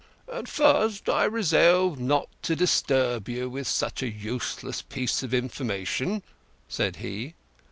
"At 0.33 0.47
first 0.49 1.07
I 1.09 1.25
resolved 1.25 1.99
not 1.99 2.27
to 2.41 2.55
disturb 2.55 3.29
you 3.29 3.47
with 3.51 3.67
such 3.67 4.01
a 4.01 4.09
useless 4.09 4.81
piece 4.81 5.21
of 5.21 5.31
information," 5.31 6.23
said 6.67 6.95
he. 6.95 7.35